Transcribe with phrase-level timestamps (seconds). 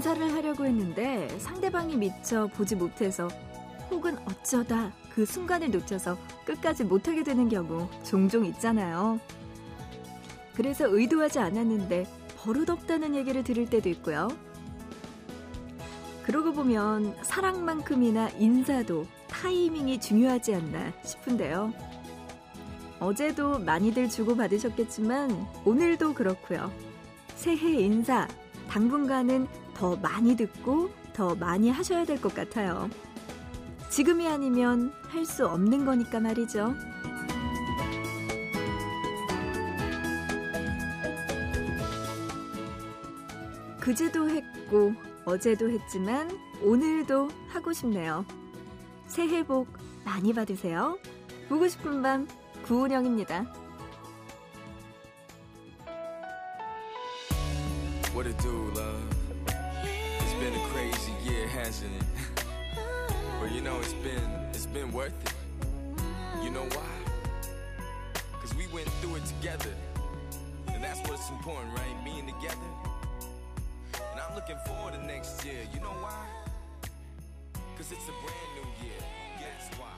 [0.00, 3.28] 인사를 하려고 했는데 상대방이 미처 보지 못해서
[3.90, 9.20] 혹은 어쩌다 그 순간을 놓쳐서 끝까지 못하게 되는 경우 종종 있잖아요.
[10.54, 12.06] 그래서 의도하지 않았는데
[12.38, 14.28] 버릇없다는 얘기를 들을 때도 있고요.
[16.22, 21.74] 그러고 보면 사랑만큼이나 인사도 타이밍이 중요하지 않나 싶은데요.
[23.00, 26.72] 어제도 많이들 주고받으셨겠지만 오늘도 그렇고요.
[27.34, 28.26] 새해 인사
[28.70, 32.90] 당분간은 더 많이 듣고 더 많이 하셔야 될 것 같아요.
[33.88, 36.74] 지금이 아니면 할 수 없는 거니까 말이죠.
[43.80, 44.92] 그제도 했고
[45.24, 46.30] 어제도 했지만
[46.62, 48.24] 오늘도 하고 싶네요.
[49.06, 49.68] 새해 복
[50.04, 50.98] 많이 받으세요.
[51.48, 52.28] 보고 싶은 밤
[52.64, 53.46] 구은영입니다.
[58.14, 59.09] What it do, love?
[60.40, 62.44] It's been a crazy year, hasn't it?
[63.40, 65.34] But you know it's been it's been worth it.
[66.42, 66.92] You know why?
[68.40, 69.74] Cause we went through it together.
[70.68, 72.04] And that's what's important, right?
[72.06, 72.70] Being together.
[74.12, 75.60] And I'm looking forward to next year.
[75.74, 76.24] You know why?
[77.76, 79.00] Cause it's a brand new year.
[79.40, 79.92] That's why.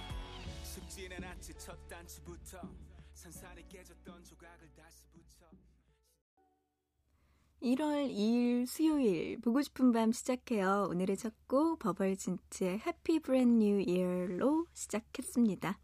[7.62, 10.88] 1월 2일 수요일 보고 싶은 밤 시작해요.
[10.90, 15.78] 오늘의 첫 곡 버벌진트의 Happy Brand New Year로 시작했습니다.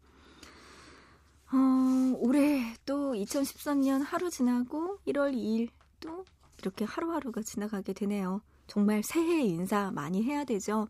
[1.51, 1.57] 어,
[2.17, 5.69] 올해 또 2013년 하루 지나고 1월 2일
[5.99, 6.25] 또
[6.57, 8.41] 이렇게 하루하루가 지나가게 되네요.
[8.67, 10.87] 정말 새해 인사 많이 해야 되죠.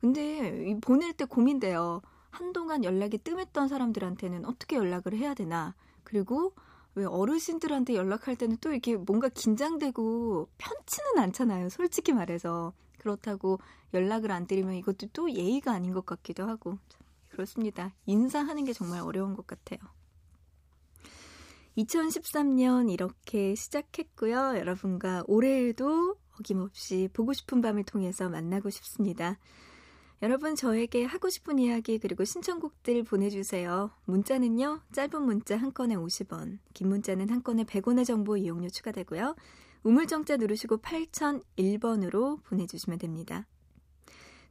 [0.00, 2.02] 근데 보낼 때 고민돼요.
[2.30, 5.74] 한동안 연락이 뜸했던 사람들한테는 어떻게 연락을 해야 되나.
[6.02, 6.52] 그리고
[6.94, 11.68] 왜 어르신들한테 연락할 때는 또 이렇게 뭔가 긴장되고 편치는 않잖아요.
[11.68, 12.72] 솔직히 말해서.
[12.98, 13.58] 그렇다고
[13.94, 16.78] 연락을 안 드리면 이것도 또 예의가 아닌 것 같기도 하고.
[17.30, 17.94] 그렇습니다.
[18.06, 19.78] 인사하는 게 정말 어려운 것 같아요.
[21.78, 24.58] 2013년 이렇게 시작했고요.
[24.58, 29.38] 여러분과 올해에도 어김없이 보고 싶은 밤을 통해서 만나고 싶습니다.
[30.22, 33.90] 여러분 저에게 하고 싶은 이야기 그리고 신청곡들 보내주세요.
[34.04, 34.82] 문자는요.
[34.92, 39.34] 짧은 문자 한 건에 50원, 긴 문자는 한 건에 100원의 정보 이용료 추가되고요.
[39.82, 43.46] 우물정자 누르시고 8001번으로 보내주시면 됩니다.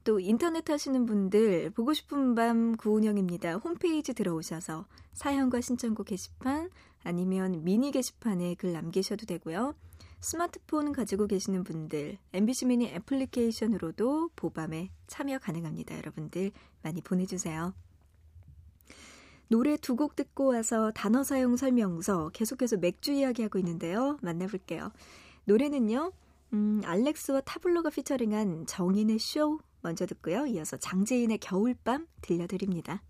[0.03, 3.57] 또 인터넷 하시는 분들 보고 싶은 밤 구운영입니다.
[3.57, 6.71] 홈페이지 들어오셔서 사연과 신청곡 게시판
[7.03, 9.75] 아니면 미니 게시판에 글 남기셔도 되고요.
[10.21, 15.95] 스마트폰 가지고 계시는 분들 MBC 미니 애플리케이션으로도 보밤에 참여 가능합니다.
[15.97, 17.73] 여러분들 많이 보내주세요.
[19.47, 24.17] 노래 두 곡 듣고 와서 단어 사용 설명서 계속해서 맥주 이야기하고 있는데요.
[24.21, 24.91] 만나볼게요.
[25.45, 26.11] 노래는요.
[26.53, 30.45] 음, 알렉스와 타블로가 피처링한 정인의 쇼 먼저 듣고요.
[30.47, 33.01] 이어서 장재인의 겨울밤 들려드립니다.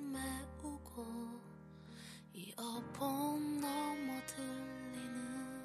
[0.00, 1.04] 메우고
[2.32, 5.62] 이어폰 넘어 들리는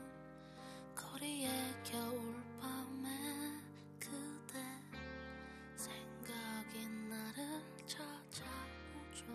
[0.96, 1.50] 거리의
[1.84, 3.10] 겨울밤에
[4.00, 4.60] 그대
[5.75, 9.25] 생각이 나를 찾아오죠.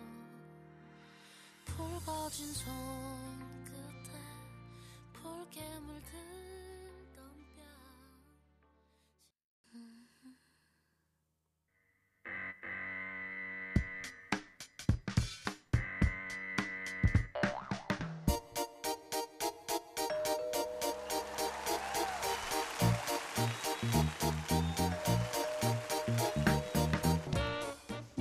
[1.65, 3.32] 붉어진 손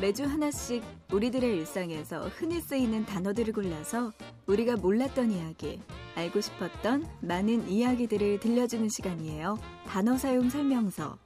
[0.03, 0.83] 매주 하나씩
[1.13, 4.11] 우리들의 일상에서 흔히 쓰이는 단어들을 골라서
[4.49, 5.81] 우리가 몰랐던 이야기,
[6.17, 9.61] 알고 싶었던 많은 이야기들을 들려주는 시간이에요.
[9.87, 11.17] 단어 사용 설명서.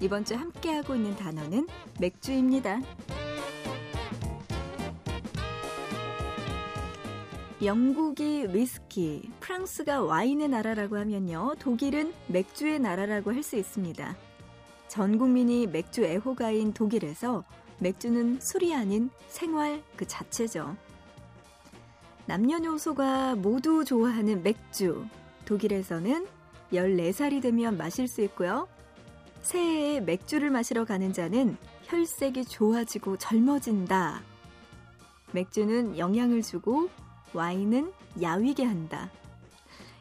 [0.00, 1.68] 이번 주 함께하고 있는 단어는
[2.00, 2.80] 맥주입니다.
[7.62, 11.54] 영국이 위스키, 프랑스가 와인의 나라라고 하면요.
[11.60, 14.16] 독일은 맥주의 나라라고 할 수 있습니다.
[14.88, 17.44] 전 국민이 맥주 애호가인 독일에서
[17.80, 20.76] 맥주는 술이 아닌 생활 그 자체죠.
[22.26, 25.06] 남녀노소가 모두 좋아하는 맥주.
[25.44, 26.26] 독일에서는
[26.72, 28.68] 14살이 되면 마실 수 있고요.
[29.40, 34.22] 새해에 맥주를 마시러 가는 자는 혈색이 좋아지고 젊어진다.
[35.32, 36.90] 맥주는 영양을 주고
[37.32, 39.10] 와인은 야위게 한다.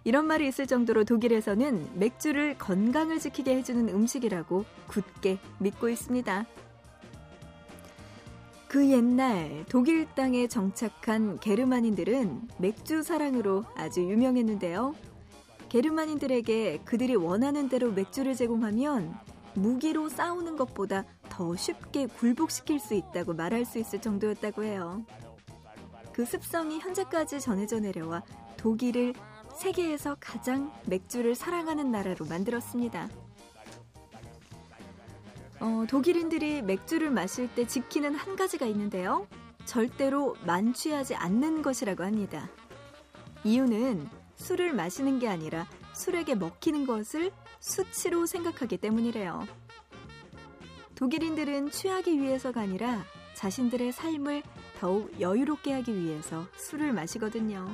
[0.04, 6.46] 이런 말이 있을 정도로 독일에서는 맥주를 건강을 지키게 해주는 음식이라고 굳게 믿고 있습니다.
[8.78, 14.94] 그 옛날 독일 땅에 정착한 게르만인들은 맥주 사랑으로 아주 유명했는데요.
[15.70, 19.16] 게르만인들에게 그들이 원하는 대로 맥주를 제공하면
[19.56, 25.04] 무기로 싸우는 것보다 더 쉽게 굴복시킬 수 있다고 말할 수 있을 정도였다고 해요.
[26.14, 28.22] 그 습성이 현재까지 전해져 내려와
[28.58, 29.14] 독일을
[29.56, 33.10] 세계에서 가장 맥주를 사랑하는 나라로 만들었습니다.
[35.60, 39.28] 어, 독일인들이 맥주를 마실 때 지키는 한 가지가 있는데요.
[39.66, 42.50] 절대로 만취하지 않는 것이라고 합니다.
[43.44, 49.48] 이유는 술을 마시는 게 아니라 술에게 먹히는 것을 수치로 생각하기 때문이래요.
[50.96, 54.44] 독일인들은 취하기 위해서가 아니라 자신들의 삶을
[54.80, 57.68] 더욱 여유롭게 하기 위해서 술을 마시거든요.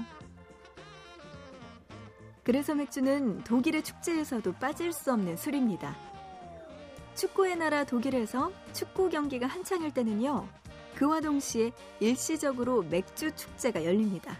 [2.43, 6.12] 그래서 맥주는 독일의 축제에서도 빠질 수 없는 술입니다.
[7.15, 10.47] 축구의 나라 독일에서 축구 경기가 한창일 때는요,
[10.95, 14.37] 그와 동시에 일시적으로 맥주 축제가 열립니다.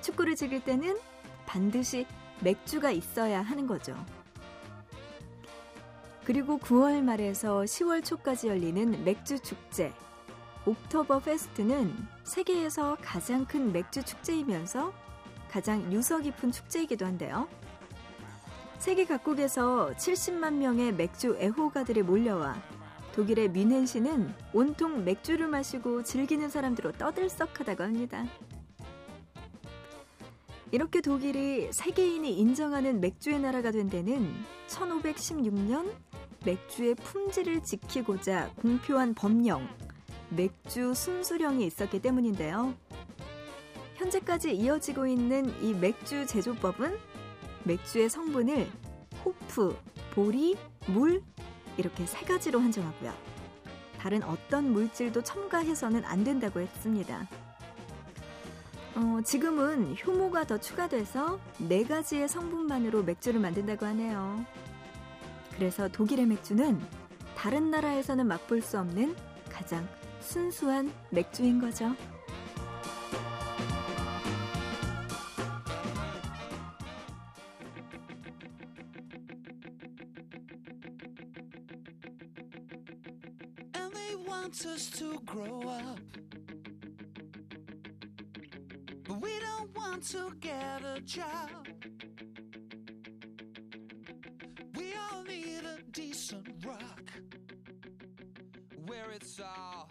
[0.00, 0.98] 축구를 즐길 때는
[1.46, 2.06] 반드시
[2.40, 3.94] 맥주가 있어야 하는 거죠.
[6.24, 9.92] 그리고 9월 말에서 10월 초까지 열리는 맥주 축제.
[10.66, 11.92] 옥토버 페스트는
[12.24, 14.92] 세계에서 가장 큰 맥주 축제이면서
[15.50, 17.48] 가장 유서 깊은 축제이기도 한데요.
[18.80, 22.56] 세계 각국에서 70만 명의 맥주 애호가들이 몰려와
[23.12, 28.24] 독일의 뮌헨시는 온통 맥주를 마시고 즐기는 사람들로 떠들썩하다고 합니다.
[30.70, 34.32] 이렇게 독일이 세계인이 인정하는 맥주의 나라가 된 데는
[34.68, 35.92] 1516년
[36.46, 39.68] 맥주의 품질을 지키고자 공표한 법령,
[40.30, 42.72] 맥주 순수령이 있었기 때문인데요.
[43.96, 47.09] 현재까지 이어지고 있는 이 맥주 제조법은
[47.64, 48.68] 맥주의 성분을
[49.24, 49.76] 호프,
[50.14, 51.22] 보리, 물
[51.76, 53.12] 이렇게 세 가지로 한정하고요.
[53.98, 57.28] 다른 어떤 물질도 첨가해서는 안 된다고 했습니다.
[58.96, 64.44] 어, 지금은 효모가 더 추가돼서 네 가지의 성분만으로 맥주를 만든다고 하네요.
[65.54, 66.80] 그래서 독일의 맥주는
[67.36, 69.14] 다른 나라에서는 맛볼 수 없는
[69.50, 69.86] 가장
[70.20, 71.94] 순수한 맥주인 거죠.
[84.14, 86.00] Want us to grow up.
[89.04, 91.68] But we don't want to get a job.
[94.76, 97.12] We all need a decent rock.
[98.86, 99.89] Where it's all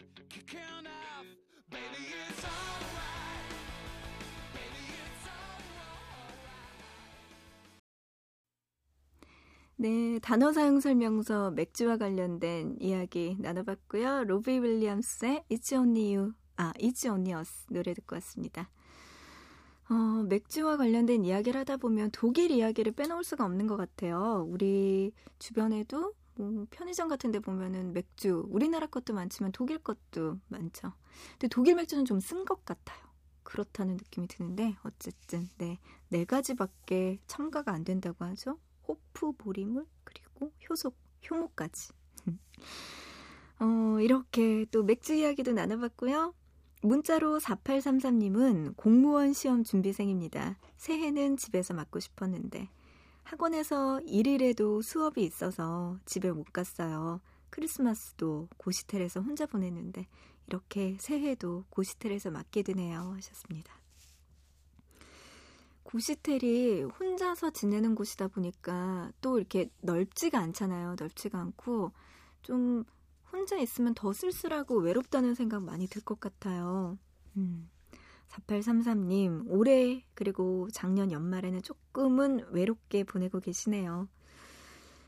[9.81, 14.25] 네, 단어 사용 설명서 맥주와 관련된 이야기 나눠봤고요.
[14.25, 18.69] 로비 윌리엄스의 It's Only You, 아, It's Only Us 노래 듣고 왔습니다.
[19.89, 19.93] 어,
[20.27, 24.45] 맥주와 관련된 이야기를 하다 보면 독일 이야기를 빼놓을 수가 없는 것 같아요.
[24.50, 30.91] 우리 주변에도 뭐 편의점 같은 데 보면은 맥주, 우리나라 것도 많지만 독일 것도 많죠.
[31.33, 33.00] 근데 독일 맥주는 좀 쓴 것 같아요.
[33.43, 38.59] 그렇다는 느낌이 드는데 어쨌든 네, 네 가지밖에 첨가가 안 된다고 하죠.
[38.89, 40.98] 호프, 보리물, 그리고 효속,
[41.29, 41.93] 효모까지.
[43.60, 46.34] 어, 이렇게 또 맥주 이야기도 나눠봤고요.
[46.81, 50.58] 문자로 4833님은 공무원 시험 준비생입니다.
[50.77, 52.69] 새해는 집에서 맞고 싶었는데
[53.24, 57.19] 학원에서 일일에도 수업이 있어서 집에 못 갔어요.
[57.50, 60.08] 크리스마스도 고시텔에서 혼자 보냈는데
[60.48, 63.78] 이렇게 새해도 고시텔에서 맞게 되네요 하셨습니다.
[65.89, 70.96] 고시텔이 혼자서 지내는 곳이다 보니까 또 이렇게 넓지가 않잖아요.
[71.00, 71.91] 넓지가 않고
[72.43, 72.84] 좀
[73.31, 77.00] 혼자 있으면 더 쓸쓸하고 외롭다는 생각 많이 들 것 같아요.
[77.38, 77.67] 음.
[78.27, 84.08] 4833님, 올해 그리고 작년 연말에는 조금은 외롭게 보내고 계시네요.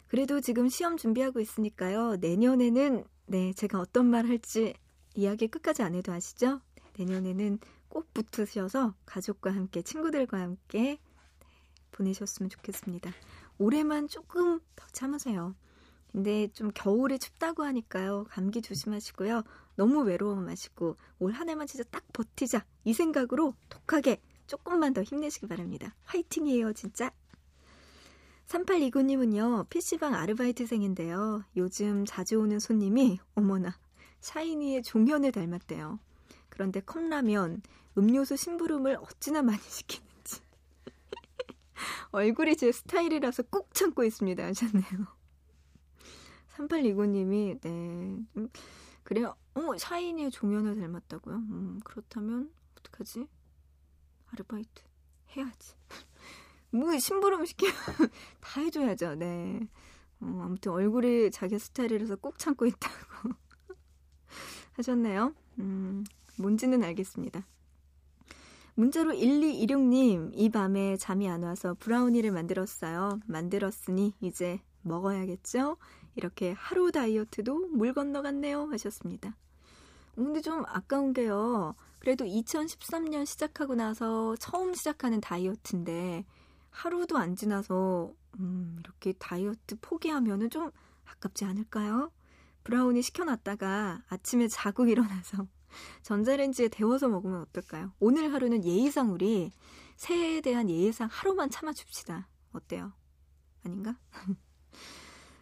[0.07, 2.15] 그래도 지금 시험 준비하고 있으니까요.
[2.15, 4.73] 내년에는 네, 제가 어떤 말 할지
[5.13, 6.59] 이야기 끝까지 안 해도 아시죠?
[6.97, 7.59] 내년에는
[7.91, 10.98] 꼭 붙으셔서 가족과 함께, 친구들과 함께
[11.91, 13.12] 보내셨으면 좋겠습니다.
[13.57, 15.53] 올해만 조금 더 참으세요.
[16.12, 18.25] 근데 좀 겨울이 춥다고 하니까요.
[18.29, 19.43] 감기 조심하시고요.
[19.75, 22.65] 너무 외로워 마시고 올 한 해만 진짜 딱 버티자.
[22.86, 25.93] 이 생각으로 독하게 조금만 더 힘내시기 바랍니다.
[26.05, 27.12] 화이팅이에요, 진짜.
[28.48, 31.43] 3829님은요, PC방 아르바이트생인데요.
[31.57, 33.77] 요즘 자주 오는 손님이, 어머나,
[34.21, 36.00] 샤이니의 종현을 닮았대요.
[36.51, 37.63] 그런데 컵라면,
[37.98, 40.41] 음료수 심부름을 어찌나 많이 시키는지.
[42.12, 44.46] 얼굴이 제 스타일이라서 꾹 참고 있습니다.
[44.46, 45.08] 하셨네요.
[46.55, 47.70] 3829님이, 네.
[47.70, 48.50] 음,
[49.03, 49.36] 그래요.
[49.55, 51.36] 어, 샤이니의 종현을 닮았다고요?
[51.36, 53.27] 음, 그렇다면, 어떡하지?
[54.31, 54.84] 아르바이트
[55.36, 55.74] 해야지.
[56.72, 57.74] 뭐, 심부름 시키면
[58.39, 59.67] 다 해줘야죠, 네.
[60.20, 63.34] 어, 아무튼 얼굴이 자기 스타일이라서 꼭 참고 있다고
[64.74, 65.34] 하셨네요.
[65.60, 66.03] 음,
[66.41, 67.45] 뭔지는 알겠습니다.
[68.75, 73.19] 문자로 1226님, 이 밤에 잠이 안 와서 브라우니를 만들었어요.
[73.27, 75.77] 만들었으니 이제 먹어야겠죠?
[76.15, 78.69] 이렇게 하루 다이어트도 물 건너갔네요.
[78.71, 79.36] 하셨습니다.
[80.15, 81.75] 근데 좀 아까운 게요.
[82.00, 86.25] 그래도 2013년 시작하고 나서 처음 시작하는 다이어트인데
[86.71, 90.71] 하루도 안 지나서 음, 이렇게 다이어트 포기하면은 좀
[91.05, 92.12] 아깝지 않을까요?
[92.63, 95.48] 브라우니 시켜놨다가 아침에 자고 일어나서
[96.03, 97.91] 전자레인지에 데워서 먹으면 어떨까요?
[97.99, 99.51] 오늘 하루는 예의상 우리
[99.95, 102.27] 새해에 대한 예의상 하루만 참아줍시다.
[102.53, 102.93] 어때요?
[103.63, 103.97] 아닌가?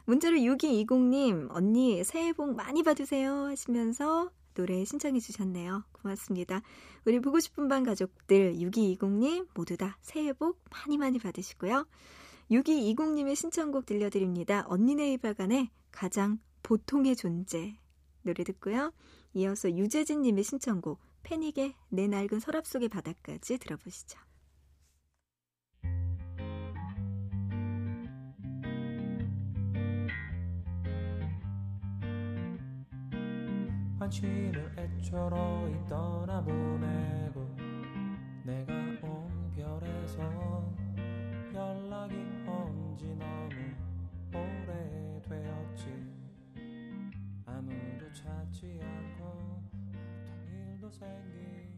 [0.06, 5.84] 문자로 6220님, 언니 새해 복 많이 받으세요 하시면서 노래 신청해 주셨네요.
[5.92, 6.62] 고맙습니다.
[7.06, 11.88] 우리 보고 싶은 반 가족들 6220님 모두 다 새해 복 많이 많이 받으시고요.
[12.52, 14.66] 6220님의 신청곡 들려드립니다.
[14.68, 17.78] 언니네 이발관의 가장 보통의 존재
[18.24, 18.92] 노래 듣고요.
[19.34, 24.20] 이어서 유재진 님의 신청곡 패닉의 내 낡은 서랍 속의 바닥까지 들어보시죠.
[34.00, 37.56] 관심을 애초로 떠나보내고
[38.44, 40.20] 내가 온 별에서
[41.54, 42.16] 연락이
[42.48, 43.54] 온지 너무
[44.34, 45.84] 오래되었지
[47.46, 49.19] 아무도 찾지 않고
[50.98, 51.69] 통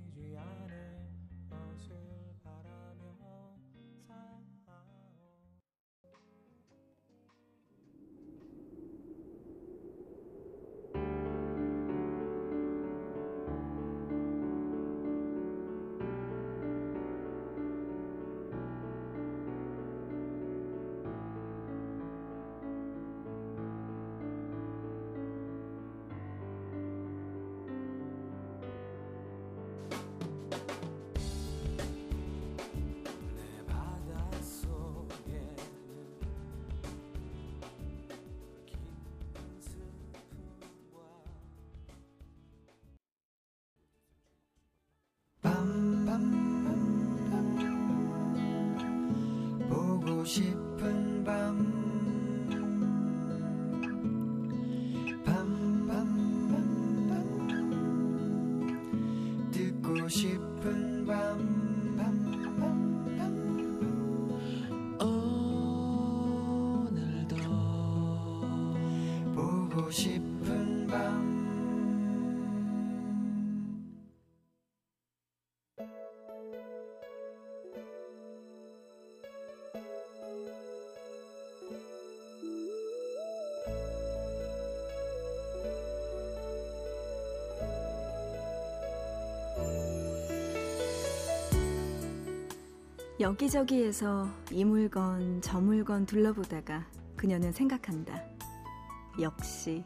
[50.26, 50.61] 싶은
[93.22, 98.20] 여기저기에서 이 물건 저 물건 둘러보다가 그녀는 생각한다.
[99.22, 99.84] 역시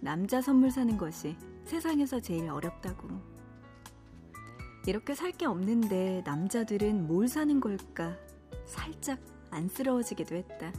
[0.00, 3.08] 남자 선물 사는 것이 세상에서 제일 어렵다고.
[4.86, 8.14] 이렇게 살 게 없는데 남자들은 뭘 사는 걸까
[8.66, 9.18] 살짝
[9.50, 10.70] 안쓰러워지기도 했다.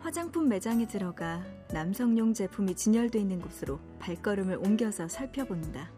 [0.00, 5.88] 화장품 매장에 들어가 남성용 제품이 진열돼 있는 곳으로 발걸음을 옮겨서 살펴본다.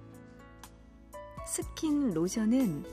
[1.47, 2.85] 스킨, 로션은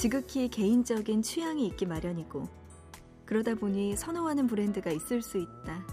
[0.00, 2.48] 지극히 개인적인 취향이 있기 마련이고
[3.26, 5.84] 그러다 보니 선호하는 브랜드가 있을 수 있다.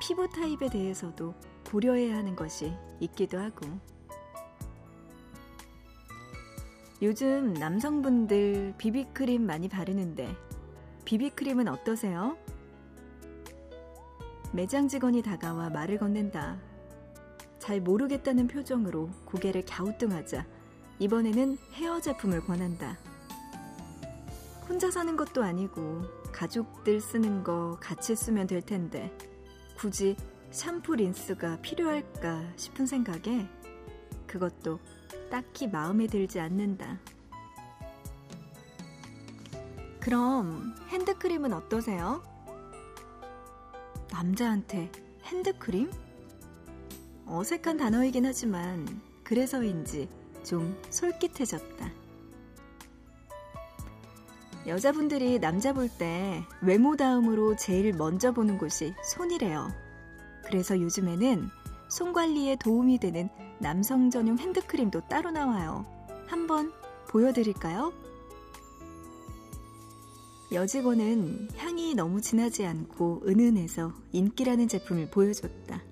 [0.00, 1.32] 피부 타입에 대해서도
[1.70, 3.68] 고려해야 하는 것이 있기도 하고
[7.02, 10.34] 요즘 남성분들 비비크림 많이 바르는데
[11.04, 12.36] 비비크림은 어떠세요?
[14.52, 16.58] 매장 직원이 다가와 말을 건넨다.
[17.60, 20.61] 잘 모르겠다는 표정으로 고개를 갸우뚱하자
[21.02, 22.96] 이번에는 헤어 제품을 권한다.
[24.68, 29.12] 혼자 사는 것도 아니고 가족들 쓰는 거 같이 쓰면 될 텐데
[29.76, 30.16] 굳이
[30.52, 33.48] 샴푸 린스가 필요할까 싶은 생각에
[34.28, 34.78] 그것도
[35.28, 37.00] 딱히 마음에 들지 않는다.
[39.98, 42.22] 그럼 핸드크림은 어떠세요?
[44.12, 44.92] 남자한테
[45.24, 45.90] 핸드크림?
[47.26, 48.86] 어색한 단어이긴 하지만
[49.24, 51.92] 그래서인지 좀 솔깃해졌다.
[54.66, 59.68] 여자분들이 남자 볼 때 외모 다음으로 제일 먼저 보는 곳이 손이래요.
[60.46, 61.48] 그래서 요즘에는
[61.88, 65.84] 손 관리에 도움이 되는 남성 전용 핸드크림도 따로 나와요.
[66.26, 66.72] 한번
[67.08, 67.92] 보여드릴까요?
[70.52, 75.82] 여직원은 향이 너무 진하지 않고 은은해서 인기라는 제품을 보여줬다.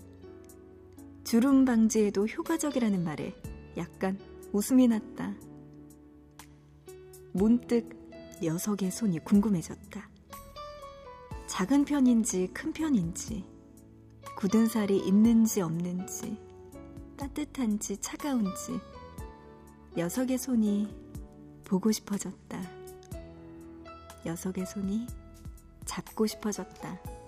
[1.24, 3.34] 주름 방지에도 효과적이라는 말에
[3.76, 4.18] 약간
[4.52, 5.32] 웃음이 났다.
[7.32, 7.88] 문득
[8.42, 10.10] 녀석의 손이 궁금해졌다.
[11.46, 13.44] 작은 편인지 큰 편인지,
[14.36, 16.36] 굳은 살이 있는지 없는지,
[17.16, 18.80] 따뜻한지 차가운지,
[19.96, 20.94] 녀석의 손이
[21.64, 22.60] 보고 싶어졌다.
[24.24, 25.06] 녀석의 손이
[25.84, 27.19] 잡고 싶어졌다.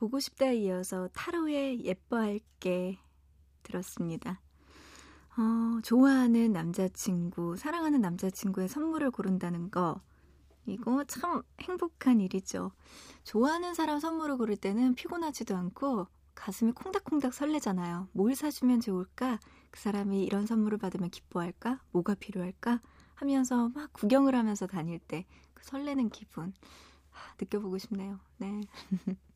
[0.00, 2.98] 보고 싶다에 이어서 타로의 예뻐할게
[3.62, 4.40] 들었습니다.
[5.36, 10.00] 어, 좋아하는 남자친구, 사랑하는 남자친구의 선물을 고른다는 거,
[10.66, 12.72] 이거 참 행복한 일이죠.
[13.24, 18.08] 좋아하는 사람 선물을 고를 때는 피곤하지도 않고 가슴이 콩닥콩닥 설레잖아요.
[18.12, 19.38] 뭘 사주면 좋을까?
[19.70, 21.80] 그 사람이 이런 선물을 받으면 기뻐할까?
[21.92, 22.80] 뭐가 필요할까?
[23.14, 26.54] 하면서 막 구경을 하면서 다닐 때 그 설레는 기분.
[27.40, 28.18] 느껴보고 싶네요.
[28.38, 28.62] 네.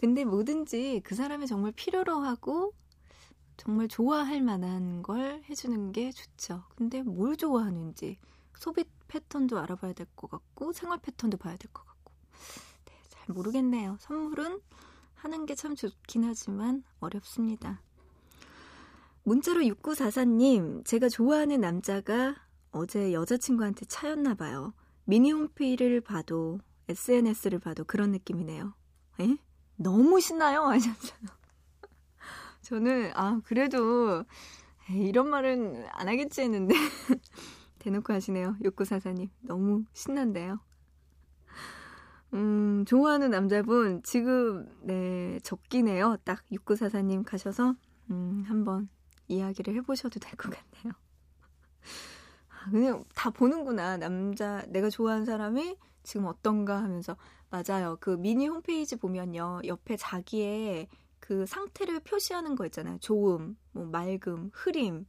[0.00, 2.72] 근데 뭐든지 그 사람이 정말 필요로 하고
[3.56, 6.64] 정말 좋아할 만한 걸 해주는 게 좋죠.
[6.76, 8.18] 근데 뭘 좋아하는지
[8.56, 12.12] 소비 패턴도 알아봐야 될 것 같고 생활 패턴도 봐야 될 것 같고
[12.86, 13.96] 네, 잘 모르겠네요.
[14.00, 14.60] 선물은
[15.14, 17.82] 하는 게 참 좋긴 하지만 어렵습니다.
[19.24, 22.36] 문자로 6944님, 제가 좋아하는 남자가
[22.72, 24.72] 어제 여자친구한테 차였나 봐요.
[25.04, 28.72] 미니 홈피를 봐도 SNS를 봐도 그런 느낌이네요.
[29.20, 29.36] 에?
[29.76, 30.64] 너무 신나요?
[30.70, 31.20] 하셨어요.
[32.62, 34.24] 저는, 아, 그래도,
[34.90, 36.74] 에이, 이런 말은 안 하겠지 했는데,
[37.80, 38.56] 대놓고 하시네요.
[38.64, 39.28] 욕구사사님.
[39.40, 40.60] 너무 신난데요.
[42.34, 46.16] 음, 좋아하는 남자분, 지금, 네, 적기네요.
[46.24, 47.74] 딱 육구사사님 가셔서,
[48.10, 48.88] 음, 한번
[49.28, 50.92] 이야기를 해보셔도 될 것 같네요.
[52.48, 53.96] 아, 그냥 다 보는구나.
[53.96, 57.16] 남자, 내가 좋아하는 사람이 지금 어떤가 하면서
[57.50, 57.96] 맞아요.
[58.00, 59.60] 그 미니 홈페이지 보면요.
[59.64, 62.98] 옆에 자기의 그 상태를 표시하는 거 있잖아요.
[62.98, 65.06] 좋음, 뭐 맑음, 흐림,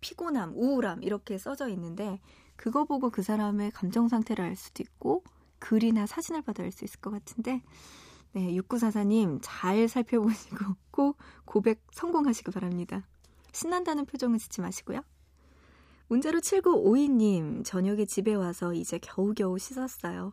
[0.00, 2.20] 피곤함, 우울함 이렇게 써져 있는데
[2.56, 5.24] 그거 보고 그 사람의 감정 상태를 알 수도 있고
[5.60, 7.62] 글이나 사진을 받아 알 수 있을 것 같은데
[8.32, 10.56] 네, 6944님 잘 살펴보시고
[10.90, 13.06] 꼭 고백 성공하시기 바랍니다.
[13.52, 15.00] 신난다는 표정은 짓지 마시고요.
[16.08, 20.32] 문자로 7952님, 저녁에 집에 와서 이제 겨우겨우 씻었어요.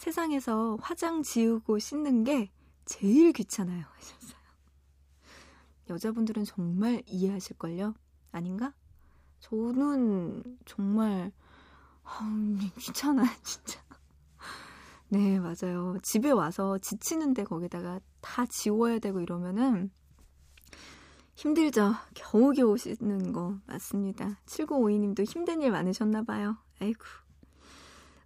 [0.00, 2.50] 세상에서 화장 지우고 씻는 게
[2.86, 3.84] 제일 귀찮아요.
[3.84, 4.40] 하셨어요.
[5.90, 7.92] 여자분들은 정말 이해하실걸요?
[8.32, 8.72] 아닌가?
[9.40, 11.30] 저는 정말,
[12.02, 12.20] 아,
[12.78, 13.82] 귀찮아요, 진짜.
[15.10, 15.98] 네, 맞아요.
[16.02, 19.90] 집에 와서 지치는데 거기다가 다 지워야 되고 이러면은
[21.34, 21.92] 힘들죠.
[22.14, 24.40] 겨우겨우 씻는 거 맞습니다.
[24.46, 26.56] 7952님도 힘든 일 많으셨나 봐요.
[26.80, 27.04] 아이고.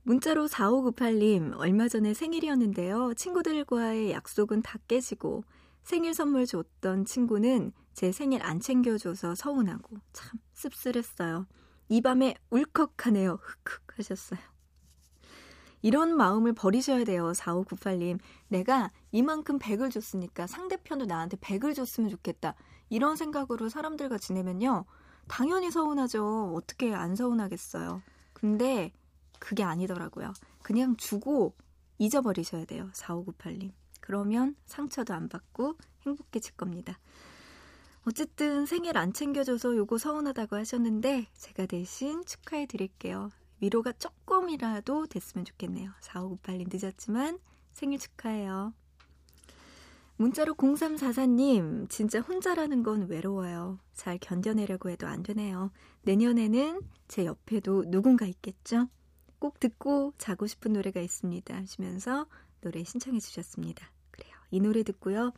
[0.06, 3.14] 문자로 4598님, 얼마 전에 생일이었는데요.
[3.14, 5.44] 친구들과의 약속은 다 깨지고
[5.82, 11.46] 생일 선물 줬던 친구는 제 생일 안 챙겨줘서 서운하고 참 씁쓸했어요.
[11.88, 13.38] 이 밤에 울컥하네요.
[13.40, 14.40] 흑흑 하셨어요.
[15.80, 17.32] 이런 마음을 버리셔야 돼요.
[17.32, 18.18] 4598님.
[18.48, 22.54] 내가 이만큼 100을 줬으니까 상대편도 나한테 100을 줬으면 좋겠다.
[22.90, 24.84] 이런 생각으로 사람들과 지내면요.
[25.28, 26.52] 당연히 서운하죠.
[26.54, 28.02] 어떻게 안 서운하겠어요.
[28.34, 28.92] 근데
[29.44, 30.32] 그게 아니더라고요.
[30.62, 31.54] 그냥 주고
[31.98, 32.88] 잊어버리셔야 돼요.
[32.94, 33.72] 4598님.
[34.00, 35.76] 그러면 상처도 안 받고
[36.06, 36.98] 행복해질 겁니다.
[38.06, 43.28] 어쨌든 생일 안 챙겨줘서 요거 서운하다고 하셨는데 제가 대신 축하해 드릴게요.
[43.60, 45.90] 위로가 조금이라도 됐으면 좋겠네요.
[46.00, 47.38] 4598님 늦었지만
[47.74, 48.72] 생일 축하해요.
[50.16, 53.78] 문자로 0344님, 진짜 혼자라는 건 외로워요.
[53.92, 55.70] 잘 견뎌내려고 해도 안 되네요.
[56.02, 58.88] 내년에는 제 옆에도 누군가 있겠죠?
[59.38, 61.54] 꼭 듣고 자고 싶은 노래가 있습니다.
[61.54, 62.26] 하시면서
[62.60, 63.90] 노래 신청해 주셨습니다.
[64.10, 64.34] 그래요.
[64.50, 65.32] 이 노래 듣고요.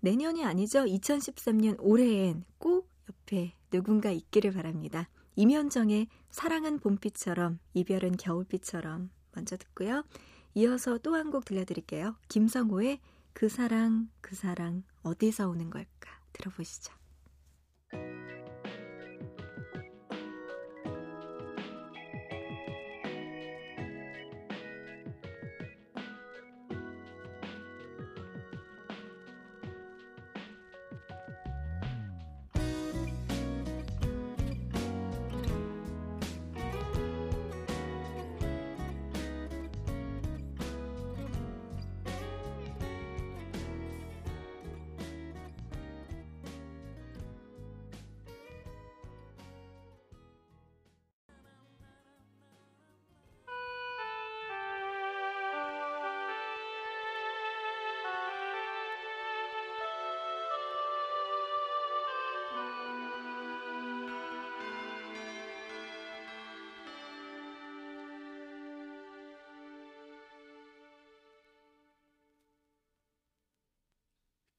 [0.00, 0.84] 내년이 아니죠.
[0.84, 5.08] 2013년 올해엔 꼭 옆에 누군가 있기를 바랍니다.
[5.36, 10.04] 임현정의 사랑은 봄비처럼 이별은 겨울비처럼 먼저 듣고요.
[10.54, 12.16] 이어서 또 한 곡 들려드릴게요.
[12.28, 13.00] 김성호의
[13.32, 16.92] 그 사랑 그 사랑 어디서 오는 걸까 들어보시죠.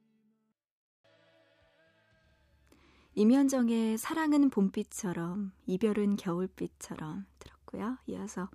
[3.14, 7.98] 임현정의 사랑은 봄빛처럼 이별은 겨울빛처럼 들었고요.
[8.06, 8.48] 이어서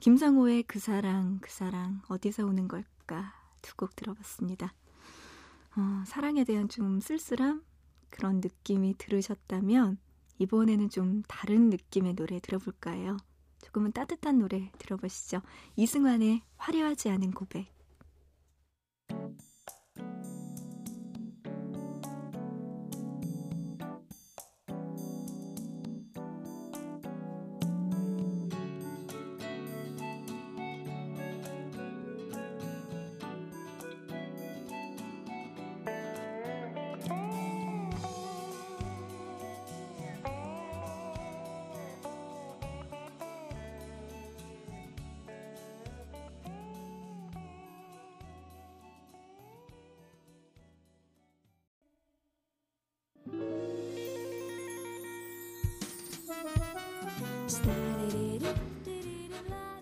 [0.00, 4.74] 김상호의 그 사랑 그 사랑 어디서 오는 걸까 두 곡 들어봤습니다.
[5.76, 7.62] 어, 사랑에 대한 좀 쓸쓸함
[8.10, 9.98] 그런 느낌이 들으셨다면
[10.38, 13.16] 이번에는 좀 다른 느낌의 노래 들어볼까 해요.
[13.62, 15.42] 조금은 따뜻한 노래 들어보시죠.
[15.76, 17.79] 이승환의 화려하지 않은 고백.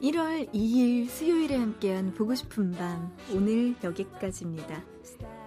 [0.03, 4.85] (1월 2일) 수요일에 함께한 보고 싶은 밤 오늘 여기까지입니다.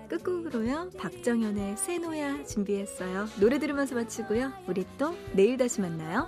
[0.10, 3.28] 끝곡으로요 박정현의 세노야 준비했어요.
[3.40, 6.28] 노래 들으면서 마치고요 우리 또 내일 다시 만나요